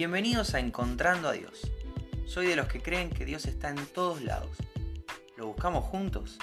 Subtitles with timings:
[0.00, 1.70] Bienvenidos a Encontrando a Dios.
[2.24, 4.56] Soy de los que creen que Dios está en todos lados.
[5.36, 6.38] ¿Lo buscamos juntos?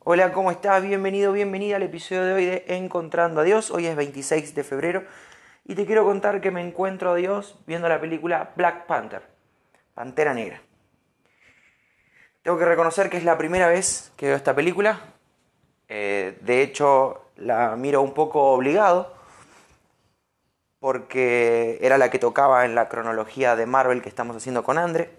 [0.00, 0.82] Hola, ¿cómo estás?
[0.82, 3.70] Bienvenido, bienvenida al episodio de hoy de Encontrando a Dios.
[3.70, 5.04] Hoy es 26 de febrero
[5.64, 9.22] y te quiero contar que me encuentro a Dios viendo la película Black Panther,
[9.94, 10.60] Pantera Negra.
[12.42, 14.98] Tengo que reconocer que es la primera vez que veo esta película.
[15.88, 19.19] Eh, de hecho, la miro un poco obligado
[20.80, 25.10] porque era la que tocaba en la cronología de Marvel que estamos haciendo con Andre.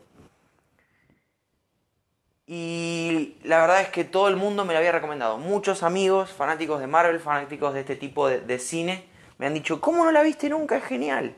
[2.48, 5.38] Y la verdad es que todo el mundo me la había recomendado.
[5.38, 9.06] Muchos amigos, fanáticos de Marvel, fanáticos de este tipo de, de cine,
[9.38, 10.76] me han dicho, ¿cómo no la viste nunca?
[10.76, 11.36] Es genial.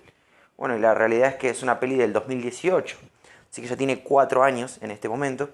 [0.58, 2.98] Bueno, y la realidad es que es una peli del 2018,
[3.52, 5.50] así que ya tiene cuatro años en este momento.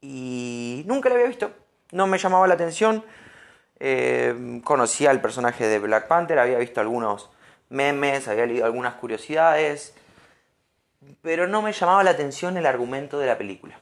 [0.00, 1.52] Y nunca la había visto,
[1.92, 3.04] no me llamaba la atención.
[3.82, 7.30] Eh, conocía al personaje de Black Panther, había visto algunos
[7.70, 9.94] memes, había leído algunas curiosidades,
[11.22, 13.80] pero no me llamaba la atención el argumento de la película.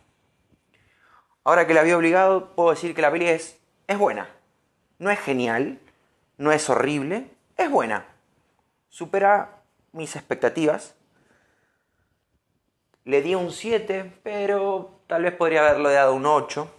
[1.43, 4.29] Ahora que la había obligado, puedo decir que la peli es, es buena.
[4.99, 5.81] No es genial,
[6.37, 8.07] no es horrible, es buena.
[8.89, 9.63] Supera
[9.93, 10.95] mis expectativas.
[13.05, 16.71] Le di un 7, pero tal vez podría haberlo dado un 8.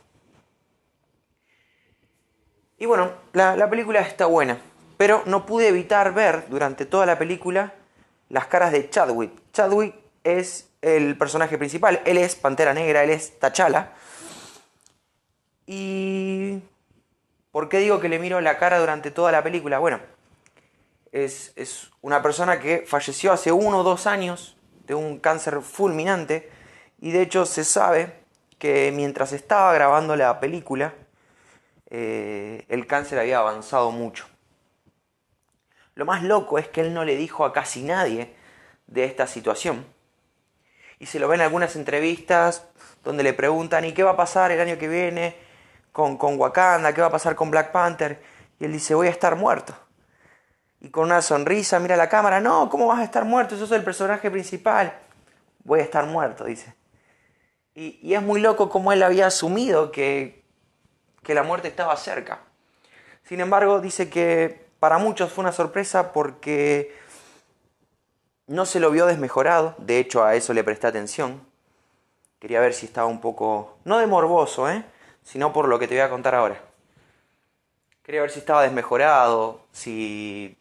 [2.80, 4.58] Y bueno, la, la, película está buena,
[4.98, 7.74] pero no pude evitar ver durante toda la película
[8.30, 9.32] las caras de Chadwick.
[9.52, 13.92] Chadwick es el personaje principal, él es Pantera Negra, él es T'Challa.
[15.66, 16.62] Y...
[17.52, 19.80] ¿Por qué digo que le miro la cara durante toda la película?
[19.80, 20.00] Bueno,
[21.12, 26.50] es, es una persona que falleció hace uno o dos años de un cáncer fulminante
[27.02, 28.14] y de hecho se sabe
[28.60, 30.94] que mientras estaba grabando la película,
[31.90, 34.26] eh, el cáncer había avanzado mucho.
[35.96, 38.34] Lo más loco es que él no le dijo a casi nadie
[38.88, 39.86] de esta situación.
[41.00, 42.66] Y se lo ve en algunas entrevistas
[43.04, 45.36] donde le preguntan, ¿y qué va a pasar el año que viene
[45.92, 46.94] con, con Wakanda?
[46.94, 48.22] ¿Qué va a pasar con Black Panther?
[48.60, 49.74] Y él dice, voy a estar muerto.
[50.82, 53.56] Y con una sonrisa mira la cámara, no, ¿cómo vas a estar muerto?
[53.56, 54.98] Eso es el personaje principal.
[55.64, 56.76] Voy a estar muerto, dice.
[57.74, 60.39] Y, y es muy loco como él había asumido que,
[61.30, 62.40] que la muerte estaba cerca.
[63.22, 66.98] Sin embargo, dice que para muchos fue una sorpresa porque
[68.48, 71.46] no se lo vio desmejorado, de hecho a eso le presté atención.
[72.40, 74.84] Quería ver si estaba un poco, no de morboso, ¿eh?
[75.22, 76.60] sino por lo que te voy a contar ahora.
[78.02, 80.58] Quería ver si estaba desmejorado, si,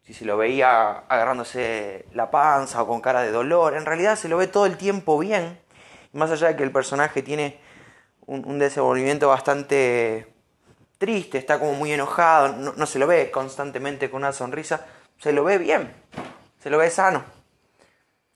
[0.00, 3.76] si se lo veía agarrándose la panza o con cara de dolor.
[3.76, 5.60] En realidad se lo ve todo el tiempo bien.
[6.14, 7.60] más allá de que el personaje tiene
[8.30, 10.32] un, desenvolvimiento bastante
[10.98, 14.86] triste, está como muy enojado, no, no, se lo ve constantemente con una sonrisa,
[15.18, 15.92] se lo ve bien,
[16.62, 17.24] se lo ve sano.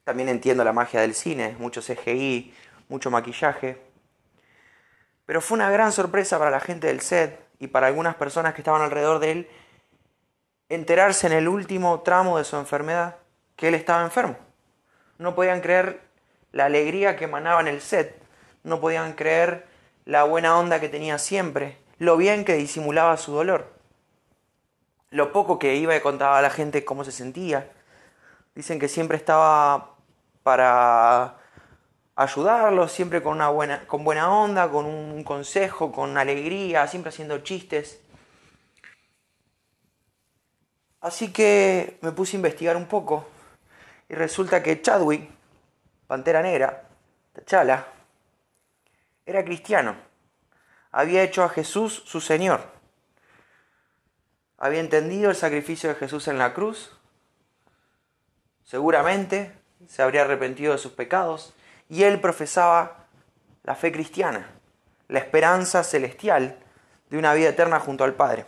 [0.03, 2.53] También entiendo la magia del cine, mucho CGI,
[2.89, 3.81] mucho maquillaje.
[5.27, 8.63] Pero fue una gran sorpresa para la gente del set y para algunas personas que
[8.63, 9.49] estaban alrededor de él
[10.69, 13.17] enterarse en el último tramo de su enfermedad
[13.55, 14.37] que él estaba enfermo.
[15.19, 16.01] No podían creer
[16.51, 18.21] la alegría que emanaba en el set,
[18.65, 19.73] no podían creer
[20.05, 23.73] la buena onda que tenía siempre, lo bien que disimulaba su dolor,
[25.11, 27.71] lo poco que iba y contaba a la gente cómo se sentía.
[28.55, 29.95] Dicen que siempre estaba
[30.43, 31.37] para
[32.17, 37.39] ayudarlos, siempre con, una buena, con buena onda, con un consejo, con alegría, siempre haciendo
[37.39, 38.01] chistes.
[41.01, 43.27] Así que me puse a investigar un poco
[44.09, 45.29] y resulta que Chadwick,
[46.07, 46.85] Pantera Negra,
[47.35, 47.85] T'Challa,
[49.27, 49.97] era cristiano
[50.95, 52.61] había hecho a Jesús su Señor.
[54.59, 56.97] Había entendido el sacrificio de Jesús en la cruz.
[58.63, 59.53] Seguramente
[59.89, 61.53] se habría arrepentido de sus pecados
[61.89, 63.09] y él profesaba
[63.65, 64.47] la fe cristiana,
[65.09, 66.61] la esperanza celestial
[67.11, 68.47] de una vida eterna junto al Padre.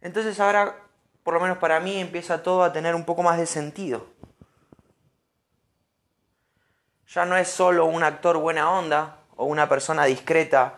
[0.00, 0.76] Entonces ahora,
[1.24, 4.06] por lo menos para mí, empieza todo a tener un poco más de sentido.
[7.12, 10.74] Ya no es solo un actor buena onda, o una persona discreta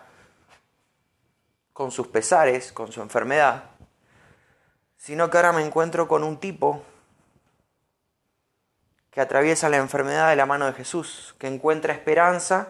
[1.74, 3.64] con sus pesares, con su enfermedad,
[4.96, 6.82] sino que ahora me encuentro con un tipo
[9.10, 12.68] que atraviesa la enfermedad de la mano de Jesús, que encuentra esperanza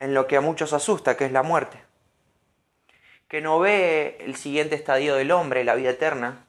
[0.00, 1.84] en lo que a muchos asusta, que es la muerte,
[3.28, 6.46] que no ve el siguiente estadio del hombre, la vida eterna,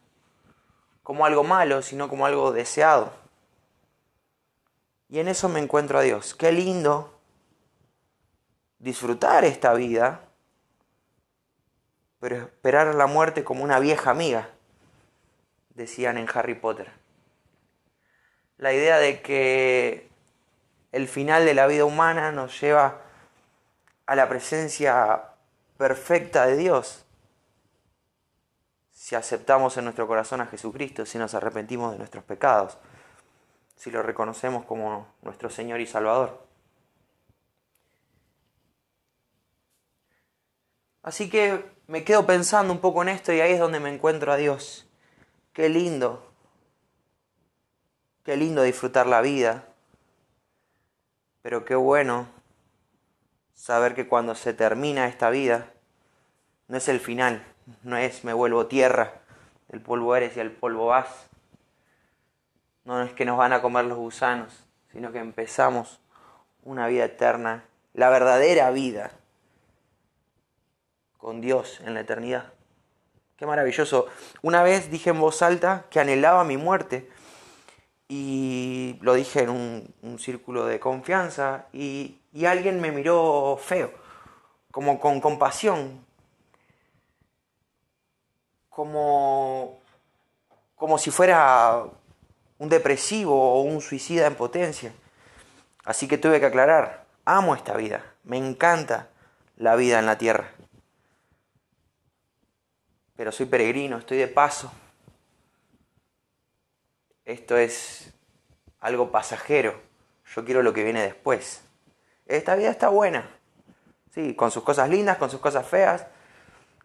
[1.03, 3.20] como algo malo, sino como algo deseado.
[5.11, 6.33] Y en eso me encuentro a Dios.
[6.33, 7.19] Qué lindo
[8.79, 10.21] disfrutar esta vida
[12.21, 14.47] pero esperar la muerte como una vieja amiga,
[15.73, 16.91] decían en Harry Potter.
[18.57, 20.07] La idea de que
[20.91, 23.01] el final de la vida humana nos lleva
[24.05, 25.23] a la presencia
[25.77, 27.05] perfecta de Dios
[28.91, 32.77] si aceptamos en nuestro corazón a Jesucristo, si nos arrepentimos de nuestros pecados,
[33.81, 36.45] si lo reconocemos como nuestro Señor y Salvador.
[41.01, 44.31] Así que me quedo pensando un poco en esto y ahí es donde me encuentro
[44.31, 44.87] a Dios.
[45.51, 46.31] Qué lindo,
[48.23, 49.65] qué lindo disfrutar la vida,
[51.41, 52.27] pero qué bueno
[53.55, 55.73] saber que cuando se termina esta vida,
[56.67, 57.43] no es el final,
[57.81, 59.21] no es me vuelvo tierra,
[59.69, 61.30] el polvo eres y el polvo vas.
[62.83, 65.99] No es que nos van a comer los gusanos, sino que empezamos
[66.63, 69.11] una vida eterna, la verdadera vida
[71.17, 72.51] con Dios en la eternidad.
[73.37, 74.07] Qué maravilloso.
[74.41, 77.09] Una vez dije en voz alta que anhelaba mi muerte
[78.07, 83.91] y lo dije en un, círculo de confianza y, y, alguien me miró feo,
[84.69, 86.05] como con compasión,
[88.69, 89.79] como,
[90.75, 91.85] como si fuera
[92.61, 94.93] un depresivo o un suicida en potencia.
[95.83, 99.09] Así que tuve que aclarar, amo esta vida, me encanta
[99.57, 100.51] la vida en la tierra
[103.21, 104.71] pero soy peregrino, estoy de paso.
[107.23, 108.11] Esto es
[108.79, 109.79] algo pasajero.
[110.35, 111.61] Yo quiero lo que viene después.
[112.25, 113.29] Esta vida está buena.
[114.09, 116.07] Sí, con sus cosas lindas, con sus cosas feas,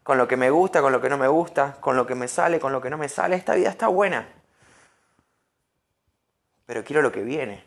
[0.03, 2.29] con lo que me gusta, con lo que no me gusta, con lo que me
[2.29, 3.35] sale, con lo que no me sale.
[3.35, 4.29] Esta vida está buena.
[6.67, 7.65] Pero quiero lo que viene.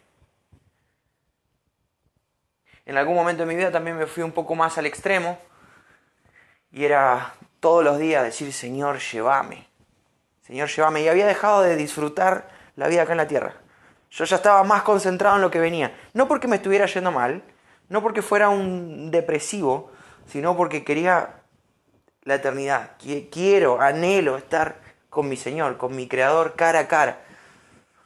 [2.86, 5.38] En algún momento de mi vida también me fui un poco más al extremo
[6.72, 9.68] y era todos los días decir, Señor, llévame.
[10.42, 11.02] Señor, llévame.
[11.02, 13.54] Y había dejado de disfrutar la vida acá en la tierra.
[14.12, 15.96] Yo ya estaba más concentrado en lo que venía.
[16.14, 17.44] No porque me estuviera yendo mal,
[17.90, 19.92] no porque fuera un depresivo,
[20.28, 21.42] sino porque quería
[22.24, 22.92] la eternidad.
[23.32, 24.78] Quiero, anhelo estar
[25.10, 27.22] con mi Señor, con mi Creador cara a cara.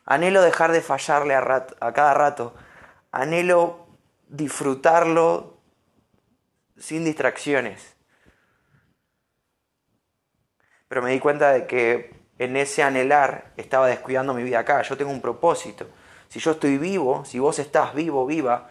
[0.06, 2.54] Anhelo dejar de fallarle a, cada rato.
[3.12, 3.88] Anhelo
[4.28, 5.58] disfrutarlo
[6.78, 7.94] sin distracciones.
[10.94, 14.84] pero me di cuenta de que en ese anhelar estaba descuidando mi vida acá.
[14.84, 15.88] Yo tengo un propósito.
[16.30, 18.70] Si yo estoy vivo, si vos estás vivo, viva,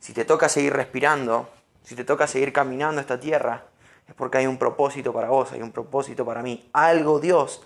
[0.00, 1.48] si te toca seguir respirando,
[1.84, 3.66] si te toca seguir caminando esta tierra,
[4.08, 6.68] es porque hay un propósito para vos, hay un propósito para mí.
[6.72, 7.64] Algo Dios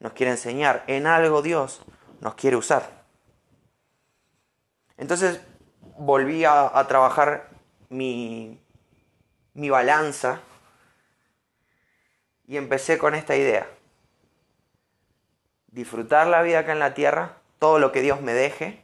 [0.00, 1.80] nos quiere enseñar, en algo Dios
[2.20, 3.04] nos quiere usar.
[4.96, 5.40] Entonces
[5.98, 7.48] volví a, trabajar
[7.88, 8.60] mi,
[9.54, 10.40] mi balanza
[12.46, 13.66] y empecé con esta idea.
[15.68, 18.82] Disfrutar la vida acá en la tierra, todo lo que Dios me deje,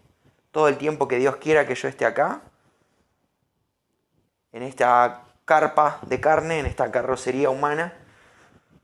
[0.50, 2.42] todo el tiempo que Dios quiera que yo esté acá,
[4.52, 7.94] en esta carpa de carne, en esta carrocería humana,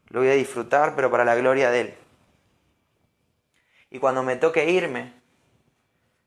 [0.09, 1.95] lo voy a disfrutar, pero para la gloria de Él.
[3.97, 5.15] Y cuando me toque irme,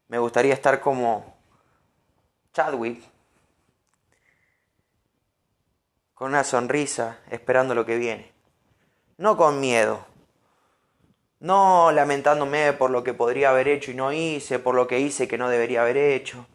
[0.07, 1.37] me gustaría estar como
[2.51, 2.99] Chadwick,
[6.15, 8.31] con una sonrisa, esperando lo que viene
[9.19, 10.03] no con miedo,
[11.39, 15.27] no lamentándome por lo que podría haber hecho y no hice, por lo que hice
[15.27, 16.47] que no debería haber hecho,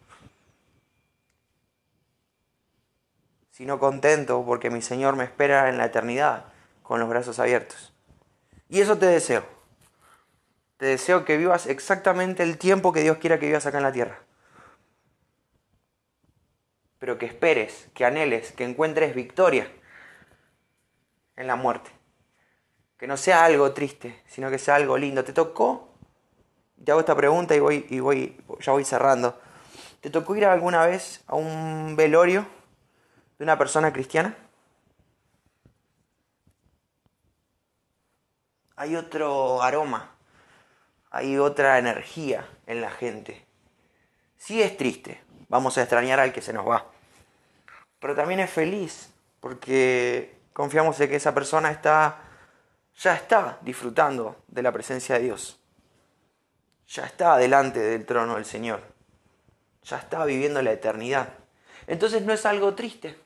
[3.53, 6.47] sino contento porque mi Señor me espera en la eternidad
[6.83, 7.93] con los brazos abiertos.
[8.69, 9.54] Y eso te deseo.
[10.77, 13.93] Te deseo que vivas exactamente el tiempo que Dios quiera que vivas acá en la
[13.93, 14.21] tierra.
[16.99, 19.71] Pero que esperes, que anheles, que encuentres victoria
[21.37, 21.91] en la muerte.
[22.99, 25.25] Que no sea algo triste, sino que sea algo lindo.
[25.25, 25.95] ¿Te tocó?
[26.83, 29.41] Te hago esta pregunta y voy, y voy, ya voy cerrando.
[30.01, 32.47] ¿Te tocó ir alguna vez a un velorio
[33.39, 34.37] de una persona cristiana?
[38.77, 40.14] Hay otro aroma,
[41.15, 43.47] hay otra energía en la gente.
[44.37, 46.87] Sí es triste, vamos a extrañar al que se nos va,
[48.01, 52.19] pero también es feliz porque confiamos en que esa persona está
[52.99, 55.61] ya está disfrutando de la presencia de Dios.
[56.89, 58.83] Ya está delante del trono del Señor.
[59.85, 61.29] Ya está viviendo la eternidad.
[61.87, 63.19] Entonces no es algo triste.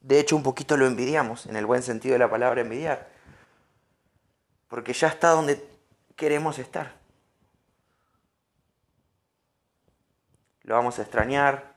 [0.00, 3.13] De hecho, un poquito lo envidiamos, en el buen sentido de la palabra envidiar.
[4.74, 5.64] Porque ya está donde
[6.16, 6.96] queremos estar.
[10.64, 11.74] Lo vamos a extrañar,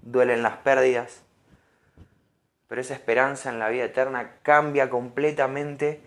[0.00, 1.22] duelen las pérdidas,
[2.66, 6.00] pero esa esperanza en la vida eterna cambia completamente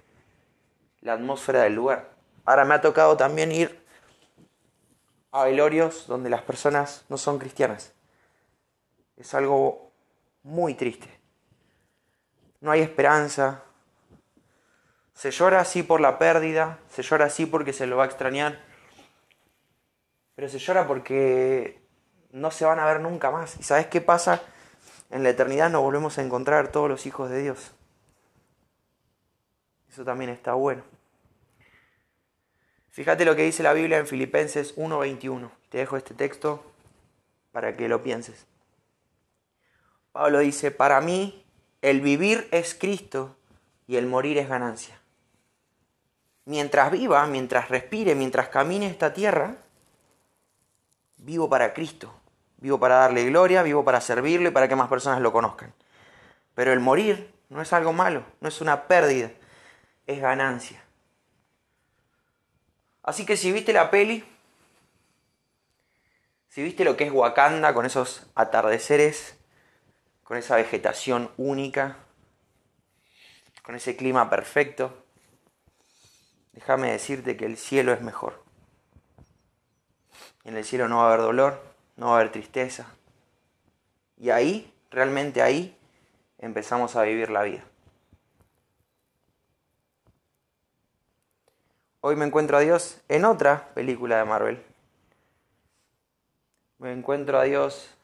[1.00, 2.10] la atmósfera del lugar.
[2.44, 3.82] Ahora me ha tocado también ir
[5.32, 7.94] a velorios donde las personas no son cristianas.
[9.16, 9.94] Es algo
[10.42, 11.08] muy triste.
[12.60, 13.64] No hay esperanza.
[15.14, 18.60] Se llora así por la pérdida, se llora así porque se lo va a extrañar,
[20.36, 21.80] pero se llora porque
[22.32, 23.58] no se van a ver nunca más.
[23.60, 24.42] ¿Y sabes qué pasa?
[25.12, 27.72] En la eternidad nos volvemos a encontrar todos los hijos de Dios.
[29.90, 30.84] Eso también está bueno.
[32.90, 35.52] Fíjate lo que dice la Biblia en Filipenses 1:21.
[35.70, 36.64] Te dejo este texto
[37.52, 38.48] para que lo pienses.
[40.12, 41.46] Pablo dice, para mí
[41.82, 43.36] el vivir es Cristo
[43.88, 45.00] y el morir es ganancia.
[46.46, 49.56] Mientras viva, mientras respire, mientras camine esta tierra,
[51.18, 52.14] vivo para Cristo,
[52.58, 55.74] vivo para darle gloria, vivo para servirle, para que más personas lo conozcan.
[56.54, 59.32] Pero el morir no es algo malo, no es una pérdida,
[60.06, 60.84] es ganancia.
[63.04, 64.24] Así que si viste la peli,
[66.50, 69.38] si viste lo que es Wakanda con esos atardeceres,
[70.24, 71.98] con esa vegetación única,
[73.62, 75.04] con ese clima perfecto,
[76.54, 78.42] déjame decirte que el cielo es mejor.
[80.44, 81.62] En el cielo no va a haber dolor,
[81.98, 82.88] no va a haber tristeza.
[84.18, 85.78] Y ahí, realmente ahí,
[86.38, 87.64] empezamos a vivir la vida.
[92.02, 94.64] Hoy me encuentro a Dios en otra película de Marvel.
[96.78, 97.96] Me encuentro a Dios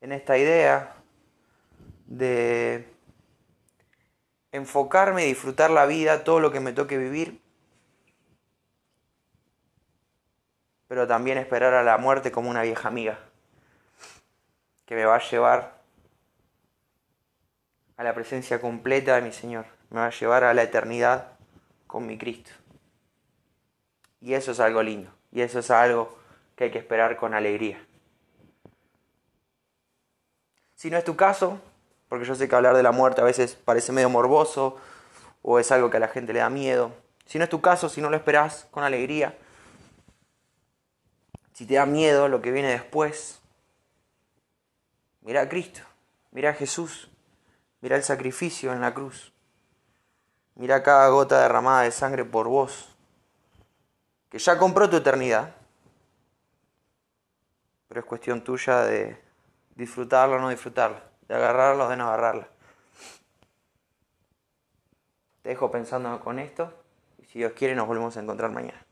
[0.00, 0.96] en esta idea
[2.06, 2.93] de
[4.54, 7.40] enfocarme disfrutar la vida, todo lo que me toque vivir,
[10.86, 13.18] pero también esperar a la muerte como una vieja amiga
[14.86, 15.74] que me va a llevar
[17.96, 21.32] a la presencia completa de mi Señor, me va a llevar a la eternidad
[21.88, 22.52] con mi Cristo.
[24.20, 25.10] Y eso es algo lindo.
[25.32, 26.16] Y eso es algo
[26.54, 27.84] que hay que esperar con alegría.
[30.76, 31.60] Si no es tu caso,
[32.14, 34.76] porque yo sé que hablar de la muerte a veces parece medio morboso
[35.42, 36.92] o es algo que a la gente le da miedo.
[37.26, 39.36] Si no es tu caso, si no lo esperás con alegría,
[41.54, 43.40] si te da miedo lo que viene después,
[45.22, 45.80] mira a Cristo,
[46.30, 47.10] mira a Jesús,
[47.80, 49.32] mira el sacrificio en la cruz,
[50.54, 52.90] mira cada gota derramada de sangre por vos
[54.30, 55.52] que ya compró tu eternidad,
[57.88, 59.20] pero es cuestión tuya de
[59.74, 62.48] disfrutarla o no disfrutarla, de agarrarla o de no agarrarla.
[65.42, 66.72] Te dejo pensando con esto
[67.18, 68.84] y si Dios quiere nos volvemos a encontrar mañana.